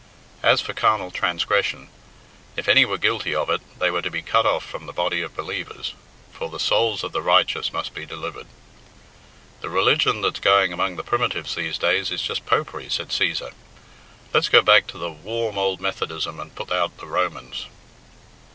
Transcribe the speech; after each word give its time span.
As 0.41 0.61
for 0.61 0.73
carnal 0.73 1.11
transgression, 1.11 1.87
if 2.55 2.67
any 2.67 2.85
were 2.85 2.97
guilty 2.97 3.35
of 3.35 3.51
it, 3.51 3.61
they 3.77 3.91
were 3.91 4.01
to 4.01 4.09
be 4.09 4.23
cut 4.23 4.47
off 4.47 4.65
from 4.65 4.87
the 4.87 4.93
body 4.93 5.21
of 5.21 5.35
believers, 5.35 5.93
for 6.33 6.49
the 6.49 6.59
souls 6.59 7.03
of 7.03 7.11
the 7.11 7.21
righteous 7.21 7.71
must 7.71 7.93
be 7.93 8.03
delivered. 8.07 8.47
"The 9.59 9.69
religion 9.69 10.21
that's 10.21 10.39
going 10.39 10.73
among 10.73 10.95
the 10.95 11.03
Primitives 11.03 11.53
these 11.53 11.77
days 11.77 12.09
is 12.09 12.23
just 12.23 12.47
Popery," 12.47 12.89
said 12.89 13.09
Cæsar. 13.09 13.53
"Let's 14.33 14.49
go 14.49 14.63
back 14.63 14.87
to 14.87 14.97
the 14.97 15.11
warm 15.11 15.59
ould 15.59 15.79
Methodism 15.79 16.39
and 16.39 16.55
put 16.55 16.71
out 16.71 16.97
the 16.97 17.05
Romans." 17.05 17.67